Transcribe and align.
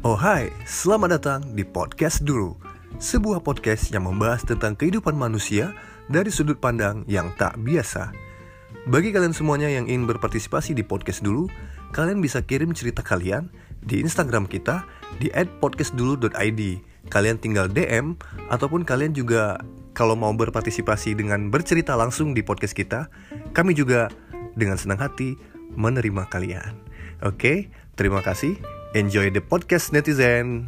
Oh 0.00 0.16
hai, 0.16 0.48
selamat 0.64 1.20
datang 1.20 1.40
di 1.52 1.60
Podcast 1.60 2.24
Dulu. 2.24 2.56
Sebuah 2.96 3.44
podcast 3.44 3.92
yang 3.92 4.08
membahas 4.08 4.40
tentang 4.40 4.72
kehidupan 4.72 5.12
manusia 5.12 5.76
dari 6.08 6.32
sudut 6.32 6.56
pandang 6.56 7.04
yang 7.04 7.28
tak 7.36 7.60
biasa. 7.60 8.08
Bagi 8.88 9.12
kalian 9.12 9.36
semuanya 9.36 9.68
yang 9.68 9.84
ingin 9.92 10.08
berpartisipasi 10.08 10.72
di 10.72 10.80
Podcast 10.80 11.20
Dulu 11.20 11.52
Kalian 11.92 12.24
bisa 12.24 12.40
kirim 12.40 12.72
cerita 12.72 13.04
kalian 13.04 13.52
di 13.84 14.00
Instagram 14.00 14.48
kita 14.48 14.88
di 15.20 15.28
@podcastdulu.id 15.36 16.60
Kalian 17.12 17.36
tinggal 17.36 17.68
DM 17.68 18.16
ataupun 18.48 18.88
kalian 18.88 19.12
juga 19.12 19.60
kalau 19.92 20.16
mau 20.16 20.32
berpartisipasi 20.32 21.12
dengan 21.12 21.52
bercerita 21.52 21.92
langsung 21.92 22.32
di 22.32 22.40
podcast 22.40 22.72
kita 22.72 23.12
Kami 23.52 23.76
juga 23.76 24.08
dengan 24.56 24.80
senang 24.80 25.04
hati 25.04 25.36
menerima 25.76 26.24
kalian. 26.32 26.72
Oke, 27.20 27.68
terima 28.00 28.24
kasih 28.24 28.79
Enjoy 28.90 29.30
the 29.30 29.38
podcast 29.38 29.94
netizen. 29.94 30.66